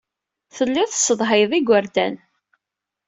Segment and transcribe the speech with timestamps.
[0.55, 2.15] Telliḍ tessedhayeḍ igerdan.